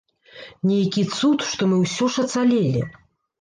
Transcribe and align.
Нейкі 0.69 1.03
цуд, 1.17 1.45
што 1.51 1.67
мы 1.75 1.83
ўсё 1.83 2.09
ж 2.17 2.25
ацалелі. 2.25 2.83